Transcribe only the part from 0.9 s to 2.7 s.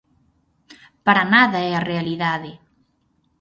Para nada é a realidade.